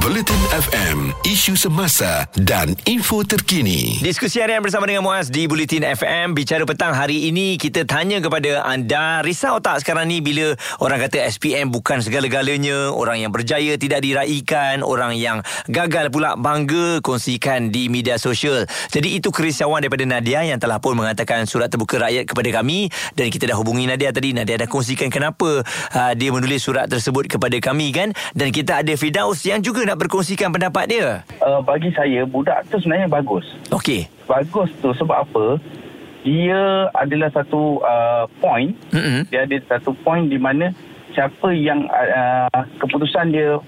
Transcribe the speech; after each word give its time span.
Bulletin 0.00 0.40
FM, 0.56 1.12
isu 1.28 1.52
semasa 1.52 2.24
dan 2.48 2.72
info 2.88 3.28
terkini. 3.28 4.00
Diskusi 4.00 4.40
harian 4.40 4.64
bersama 4.64 4.88
dengan 4.88 5.04
Muaz 5.04 5.28
di 5.28 5.44
Bulletin 5.44 5.84
FM. 5.84 6.32
Bicara 6.32 6.64
petang 6.64 6.96
hari 6.96 7.28
ini, 7.28 7.60
kita 7.60 7.84
tanya 7.84 8.16
kepada 8.24 8.64
anda, 8.64 9.20
risau 9.20 9.60
tak 9.60 9.84
sekarang 9.84 10.08
ni 10.08 10.24
bila 10.24 10.56
orang 10.80 10.96
kata 10.96 11.28
SPM 11.28 11.68
bukan 11.68 12.00
segala-galanya, 12.00 12.88
orang 12.88 13.20
yang 13.20 13.36
berjaya 13.36 13.76
tidak 13.76 14.00
diraikan, 14.00 14.80
orang 14.80 15.12
yang 15.12 15.44
gagal 15.68 16.08
pula 16.08 16.40
bangga 16.40 17.04
kongsikan 17.04 17.68
di 17.68 17.92
media 17.92 18.16
sosial. 18.16 18.64
Jadi 18.88 19.20
itu 19.20 19.28
kerisauan 19.28 19.84
daripada 19.84 20.08
Nadia 20.08 20.40
yang 20.40 20.56
telah 20.56 20.80
pun 20.80 20.96
mengatakan 20.96 21.44
surat 21.44 21.68
terbuka 21.68 22.00
rakyat 22.00 22.32
kepada 22.32 22.48
kami 22.48 22.88
dan 23.12 23.28
kita 23.28 23.44
dah 23.44 23.60
hubungi 23.60 23.84
Nadia 23.84 24.08
tadi. 24.08 24.32
Nadia 24.32 24.56
dah 24.56 24.68
kongsikan 24.72 25.12
kenapa 25.12 25.60
uh, 25.92 26.12
dia 26.16 26.32
menulis 26.32 26.64
surat 26.64 26.88
tersebut 26.88 27.28
kepada 27.28 27.60
kami 27.60 27.92
kan. 27.92 28.16
Dan 28.32 28.48
kita 28.56 28.80
ada 28.80 28.96
Fidaus 28.96 29.44
yang 29.44 29.60
juga 29.60 29.81
nak 29.84 29.98
berkongsikan 30.00 30.50
pendapat 30.50 30.84
dia. 30.88 31.06
uh, 31.42 31.60
bagi 31.60 31.90
saya 31.92 32.24
budak 32.24 32.64
tu 32.70 32.78
sebenarnya 32.78 33.08
bagus. 33.10 33.44
Okey. 33.70 34.08
Bagus 34.26 34.70
tu 34.80 34.90
sebab 34.94 35.26
apa? 35.26 35.60
Dia 36.22 36.86
adalah 36.94 37.34
satu 37.34 37.82
uh, 37.82 38.30
point. 38.38 38.72
Mm-mm. 38.94 39.26
Dia 39.28 39.42
ada 39.42 39.56
satu 39.66 39.90
point 40.06 40.30
di 40.30 40.38
mana 40.38 40.70
siapa 41.12 41.50
yang 41.50 41.90
uh, 41.90 42.62
keputusan 42.78 43.34
dia 43.34 43.58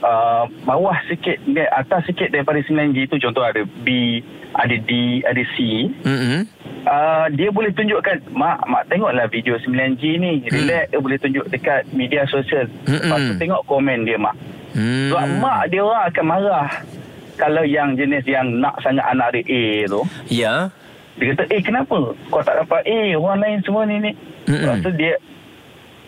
uh, 0.00 0.44
bawah 0.62 0.94
sikit, 1.10 1.42
atas 1.74 2.06
sikit 2.06 2.30
daripada 2.30 2.62
9G 2.62 3.10
itu 3.10 3.16
contoh 3.18 3.42
ada 3.42 3.66
B, 3.82 4.20
ada 4.54 4.76
D, 4.78 5.20
ada 5.26 5.42
C. 5.58 5.90
Mm-mm. 6.06 6.46
Uh, 6.84 7.26
dia 7.32 7.48
boleh 7.48 7.72
tunjukkan 7.72 8.28
mak 8.36 8.60
mak 8.68 8.84
tengoklah 8.92 9.24
video 9.32 9.56
9G 9.56 10.20
ni 10.20 10.44
relax 10.52 10.92
dia 10.92 11.00
boleh 11.00 11.16
tunjuk 11.16 11.48
dekat 11.48 11.88
media 11.96 12.28
sosial 12.28 12.68
Mm-mm. 12.84 13.08
lepas 13.08 13.24
tu 13.24 13.32
tengok 13.40 13.64
komen 13.64 14.04
dia 14.04 14.20
mak 14.20 14.36
Hmm. 14.74 15.08
sebab 15.08 15.24
mak 15.38 15.60
dia 15.68 15.80
orang 15.80 16.04
akan 16.04 16.24
marah 16.26 16.68
kalau 17.34 17.62
yang 17.62 17.94
jenis 17.94 18.22
yang 18.24 18.58
nak 18.58 18.74
sangat 18.78 19.06
anak 19.06 19.30
dia 19.32 19.42
A 19.44 19.62
tu 19.86 20.02
Ya. 20.28 20.54
dia 21.14 21.30
kata 21.30 21.42
eh 21.48 21.60
kenapa 21.60 21.96
kau 22.26 22.42
tak 22.42 22.58
dapat 22.58 22.82
A 22.84 22.98
orang 23.14 23.38
lain 23.40 23.58
semua 23.60 23.82
ni 23.84 23.96
ni 24.00 24.12
Mm-mm. 24.44 24.58
lepas 24.60 24.76
tu 24.80 24.90
dia 24.92 25.14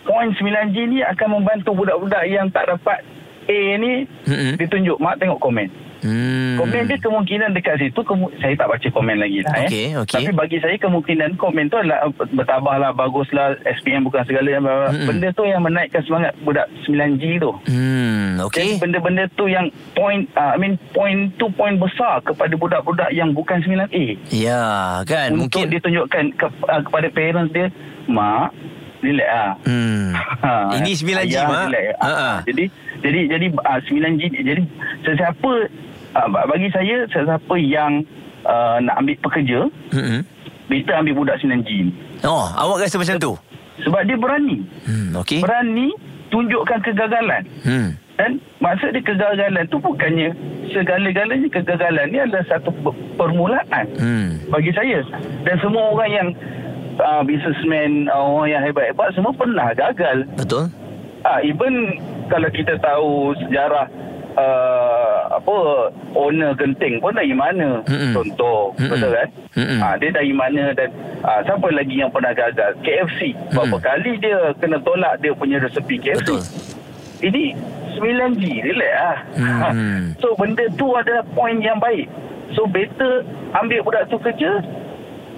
point 0.03 0.31
9G 0.31 0.77
ni 0.85 0.99
akan 1.01 1.27
membantu 1.33 1.71
budak-budak 1.73 2.23
yang 2.25 2.47
tak 2.49 2.67
dapat 2.67 3.03
A 3.45 3.59
ni 3.77 4.03
Mm-mm. 4.23 4.55
dia 4.55 4.67
tunjuk 4.67 4.97
mak 4.97 5.17
tengok 5.17 5.39
komen 5.39 5.67
Hmm. 5.97 6.61
Komen 6.61 6.85
dia 6.85 6.93
kemungkinan 6.99 7.57
dekat 7.57 7.81
situ 7.81 7.97
kemu- 7.99 8.29
Saya 8.37 8.53
tak 8.53 8.69
baca 8.69 8.85
komen 8.87 9.17
lagi 9.17 9.41
lah 9.41 9.65
eh. 9.65 9.97
okey. 9.97 10.05
Tapi 10.05 10.29
bagi 10.31 10.57
saya 10.61 10.77
kemungkinan 10.77 11.33
komen 11.35 11.65
tu 11.65 11.75
adalah 11.75 12.05
Bertabahlah 12.29 12.93
baguslah 12.93 13.57
SPM 13.73 14.05
bukan 14.05 14.21
segala 14.21 14.61
Mm-mm. 14.61 15.09
Benda 15.09 15.33
tu 15.33 15.41
yang 15.43 15.57
menaikkan 15.59 16.05
semangat 16.05 16.37
Budak 16.39 16.69
9G 16.85 17.41
tu 17.41 17.49
Hmm, 17.65 18.06
Jadi 18.35 18.43
okey. 18.43 18.69
benda-benda 18.77 19.23
tu 19.31 19.45
yang 19.45 19.65
point 19.93 20.27
uh, 20.33 20.51
I 20.51 20.57
mean 20.57 20.75
point 20.91 21.31
tu 21.35 21.47
point 21.49 21.75
besar 21.75 22.19
kepada 22.19 22.51
budak-budak 22.53 23.09
yang 23.09 23.31
bukan 23.31 23.61
9A. 23.61 24.19
Ya, 24.27 24.63
kan 25.03 25.31
Untuk 25.31 25.55
mungkin 25.55 25.63
dia 25.69 25.79
tunjukkan 25.79 26.23
ke, 26.33 26.45
uh, 26.45 26.81
kepada 26.81 27.07
parents 27.09 27.51
dia, 27.51 27.71
mak, 28.05 28.51
relax 28.99 29.29
ah. 29.29 29.51
Hmm. 29.63 30.11
Ha, 30.43 30.51
Ini 30.75 30.91
9G, 30.93 31.09
ayah, 31.29 31.45
Mak. 31.45 31.63
relax. 31.67 31.85
Ha, 31.95 32.03
Ah, 32.03 32.13
ha. 32.13 32.31
Jadi 32.43 32.63
jadi 32.97 33.19
jadi 33.29 33.45
uh, 33.53 33.79
9G 33.81 34.21
jadi 34.37 34.61
sesiapa 35.01 35.51
uh, 36.13 36.27
bagi 36.45 36.69
saya 36.69 37.05
sesiapa 37.07 37.55
yang 37.55 38.03
uh, 38.43 38.77
nak 38.79 38.95
ambil 38.97 39.15
pekerja, 39.21 39.59
Hmm. 39.89 40.21
better 40.65 40.95
ambil 40.95 41.13
budak 41.15 41.37
9G 41.39 41.69
ni. 41.83 41.93
Oh, 42.21 42.43
awak 42.49 42.83
rasa 42.83 42.97
macam 42.97 43.17
tu? 43.17 43.33
Sebab 43.77 44.01
dia 44.03 44.17
berani. 44.17 44.65
Hmm, 44.83 45.13
okey. 45.17 45.37
Berani 45.39 45.93
tunjukkan 46.27 46.81
kegagalan. 46.81 47.43
Hmm. 47.61 47.89
Dan 48.17 48.31
maksud 48.57 48.91
dia 48.91 49.03
kegagalan 49.03 49.65
tu 49.67 49.77
bukannya 49.77 50.33
segala-galanya 50.67 51.47
kegagalan 51.47 52.05
ni 52.07 52.17
adalah 52.19 52.45
satu 52.47 52.73
pe- 52.75 52.97
permulaan 53.13 53.85
Hmm. 53.95 54.41
bagi 54.47 54.71
saya. 54.71 55.05
Dan 55.41 55.55
semua 55.57 55.93
orang 55.93 56.09
yang 56.11 56.29
uh, 56.97 57.21
businessman, 57.21 58.05
uh, 58.07 58.17
orang 58.17 58.49
yang 58.51 58.63
hebat-hebat 58.63 59.13
semua 59.13 59.31
pernah 59.31 59.69
gagal. 59.71 60.25
Betul? 60.33 60.65
Ah, 61.21 61.39
even 61.39 61.93
kalau 62.25 62.49
kita 62.49 62.73
tahu 62.77 63.09
sejarah 63.37 63.85
uh, 64.33 65.17
apa 65.29 65.55
owner 66.13 66.55
genting 66.55 66.97
pun 66.97 67.11
dari 67.11 67.33
mana 67.33 67.81
Mm-mm. 67.83 68.13
contoh 68.13 68.71
Mm-mm. 68.73 68.91
betul 68.91 69.11
kan 69.11 69.27
Mm-mm. 69.53 69.79
ah, 69.79 69.93
dia 69.95 70.09
dari 70.09 70.31
mana 70.31 70.71
dan 70.71 70.87
ah, 71.21 71.41
siapa 71.41 71.67
lagi 71.67 71.95
yang 71.95 72.09
pernah 72.09 72.31
gagal 72.31 72.79
KFC 72.79 73.33
berapa 73.51 73.75
Mm. 73.75 73.83
kali 73.83 74.11
dia 74.17 74.37
kena 74.55 74.77
tolak 74.79 75.19
dia 75.19 75.33
punya 75.33 75.57
resepi 75.57 75.99
KFC 75.99 76.21
Betul. 76.23 76.41
ini 77.21 77.43
9G 77.99 78.43
relax 78.63 78.93
lah. 78.93 79.17
Hmm. 79.73 80.03
so 80.21 80.33
benda 80.37 80.65
tu 80.77 80.87
adalah 80.93 81.25
point 81.33 81.59
yang 81.59 81.81
baik 81.81 82.07
so 82.55 82.63
better 82.69 83.25
ambil 83.57 83.83
budak 83.83 84.07
tu 84.07 84.17
kerja 84.21 84.63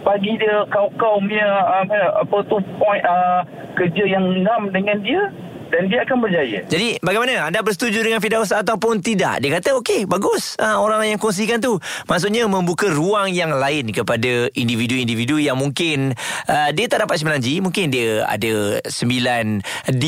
bagi 0.03 0.39
dia 0.39 0.63
kau-kau 0.71 1.19
punya 1.19 1.49
uh, 1.67 2.23
apa 2.23 2.37
tu 2.47 2.57
point 2.79 3.03
uh, 3.03 3.43
kerja 3.75 4.03
yang 4.07 4.43
ngam 4.43 4.71
dengan 4.71 4.97
dia 5.03 5.27
dan 5.69 5.85
dia 5.87 6.01
akan 6.03 6.17
berjaya 6.25 6.59
Jadi 6.65 6.97
bagaimana? 6.99 7.47
Anda 7.49 7.61
bersetuju 7.61 8.01
dengan 8.01 8.19
Fidaus 8.19 8.49
ataupun 8.49 8.99
tidak? 9.05 9.39
Dia 9.39 9.61
kata 9.61 9.77
okey, 9.79 10.09
bagus. 10.09 10.57
Ha, 10.57 10.81
orang 10.81 11.05
yang 11.05 11.19
kongsikan 11.21 11.61
tu. 11.61 11.77
Maksudnya 12.09 12.49
membuka 12.49 12.89
ruang 12.89 13.29
yang 13.29 13.53
lain 13.53 13.93
kepada 13.93 14.49
individu-individu 14.57 15.37
yang 15.37 15.55
mungkin 15.55 16.17
uh, 16.49 16.69
dia 16.73 16.89
tak 16.89 17.05
dapat 17.05 17.21
9G, 17.21 17.61
mungkin 17.61 17.93
dia 17.93 18.25
ada 18.25 18.81
9D 18.89 20.03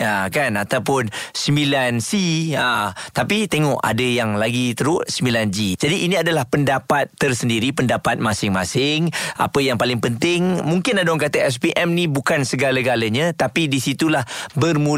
ha, 0.00 0.28
kan 0.28 0.52
ataupun 0.60 1.08
9C. 1.32 2.10
Ha, 2.56 2.92
tapi 3.16 3.48
tengok 3.48 3.80
ada 3.80 4.04
yang 4.04 4.36
lagi 4.36 4.76
teruk 4.76 5.08
9G. 5.08 5.80
Jadi 5.80 5.96
ini 6.04 6.20
adalah 6.20 6.44
pendapat 6.44 7.08
tersendiri, 7.16 7.72
pendapat 7.72 8.20
masing-masing. 8.20 9.08
Apa 9.40 9.64
yang 9.64 9.80
paling 9.80 9.98
penting, 9.98 10.60
mungkin 10.62 11.00
ada 11.00 11.08
orang 11.08 11.32
kata 11.32 11.48
SPM 11.48 11.96
ni 11.96 12.04
bukan 12.06 12.44
segala-galanya 12.44 13.32
tapi 13.32 13.68
di 13.70 13.80
situlah 13.80 14.24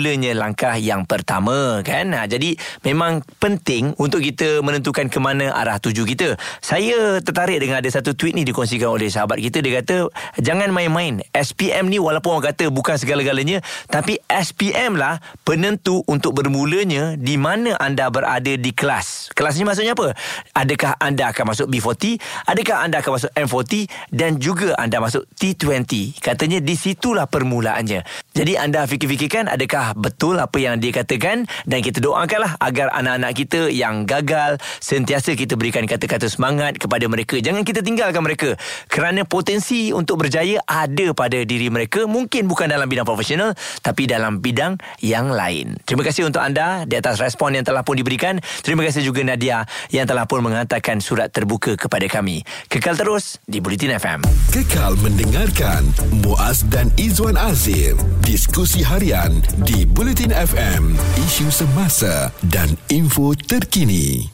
bermulanya 0.08 0.32
langkah 0.41 0.72
yang 0.80 1.04
pertama 1.04 1.84
kan. 1.84 2.16
Ha, 2.16 2.24
jadi 2.24 2.56
memang 2.80 3.20
penting 3.36 3.92
untuk 4.00 4.24
kita 4.24 4.64
menentukan 4.64 5.12
ke 5.12 5.20
mana 5.20 5.52
arah 5.52 5.76
tuju 5.76 6.08
kita. 6.08 6.32
Saya 6.64 7.20
tertarik 7.20 7.60
dengan 7.60 7.84
ada 7.84 7.91
satu 7.92 8.16
tweet 8.16 8.32
ni 8.32 8.48
dikongsikan 8.48 8.88
oleh 8.88 9.12
sahabat 9.12 9.36
kita 9.36 9.60
dia 9.60 9.84
kata 9.84 10.08
jangan 10.41 10.72
main-main. 10.72 11.20
SPM 11.36 11.92
ni 11.92 12.00
walaupun 12.00 12.41
orang 12.41 12.56
kata 12.56 12.72
bukan 12.72 12.97
segala-galanya 12.97 13.60
tapi 13.92 14.16
SPM 14.32 14.97
lah 14.97 15.20
penentu 15.44 16.00
untuk 16.08 16.41
bermulanya 16.41 17.20
di 17.20 17.36
mana 17.36 17.76
anda 17.76 18.08
berada 18.08 18.56
di 18.56 18.72
kelas. 18.72 19.17
Kelas 19.34 19.56
ni 19.59 19.65
maksudnya 19.66 19.93
apa? 19.93 20.15
Adakah 20.56 20.97
anda 21.00 21.31
akan 21.33 21.44
masuk 21.53 21.66
B40? 21.69 22.21
Adakah 22.49 22.77
anda 22.84 22.97
akan 23.00 23.12
masuk 23.19 23.31
M40? 23.34 23.72
Dan 24.09 24.41
juga 24.41 24.77
anda 24.78 25.03
masuk 25.03 25.27
T20. 25.37 26.21
Katanya 26.21 26.59
di 26.62 26.75
situlah 26.78 27.27
permulaannya. 27.28 28.05
Jadi 28.39 28.53
anda 28.55 28.87
fikir-fikirkan 28.87 29.50
adakah 29.50 29.99
betul 29.99 30.39
apa 30.39 30.56
yang 30.62 30.78
dia 30.78 30.94
katakan 30.94 31.50
dan 31.66 31.78
kita 31.83 31.99
doakanlah 31.99 32.55
agar 32.62 32.94
anak-anak 32.94 33.33
kita 33.34 33.61
yang 33.66 34.06
gagal 34.06 34.62
sentiasa 34.78 35.34
kita 35.34 35.59
berikan 35.59 35.84
kata-kata 35.91 36.31
semangat 36.31 36.78
kepada 36.78 37.10
mereka. 37.10 37.43
Jangan 37.43 37.66
kita 37.66 37.83
tinggalkan 37.83 38.22
mereka 38.22 38.55
kerana 38.87 39.27
potensi 39.27 39.91
untuk 39.91 40.22
berjaya 40.22 40.62
ada 40.71 41.10
pada 41.19 41.43
diri 41.43 41.66
mereka 41.66 42.06
mungkin 42.06 42.47
bukan 42.47 42.71
dalam 42.71 42.87
bidang 42.87 43.09
profesional 43.09 43.59
tapi 43.83 44.06
dalam 44.06 44.39
bidang 44.39 44.78
yang 45.03 45.34
lain. 45.34 45.75
Terima 45.83 46.06
kasih 46.06 46.31
untuk 46.31 46.39
anda 46.39 46.87
di 46.87 46.95
atas 46.95 47.19
respon 47.19 47.59
yang 47.59 47.66
telah 47.66 47.83
pun 47.83 47.99
diberikan. 47.99 48.39
Terima 48.62 48.87
kasih 48.87 49.03
juga 49.03 49.17
Nadia 49.26 49.66
yang 49.90 50.06
telah 50.06 50.28
pun 50.28 50.44
menghantarkan 50.44 51.00
surat 51.00 51.32
terbuka 51.32 51.74
kepada 51.74 52.04
kami. 52.06 52.44
Kekal 52.68 52.94
terus 52.94 53.42
di 53.48 53.58
Bulletin 53.58 53.96
FM. 53.96 54.20
Kekal 54.54 54.94
mendengarkan 55.00 55.88
Muaz 56.20 56.62
dan 56.68 56.92
Izwan 57.00 57.40
Azim. 57.40 57.96
Diskusi 58.22 58.84
harian 58.84 59.40
di 59.64 59.88
Bulletin 59.88 60.30
FM. 60.30 60.94
Isu 61.24 61.48
semasa 61.48 62.28
dan 62.53 62.76
info 62.92 63.32
terkini. 63.32 64.28